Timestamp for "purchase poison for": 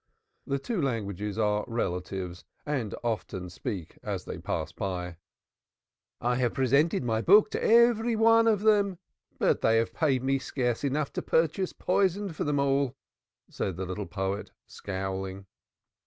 11.21-12.43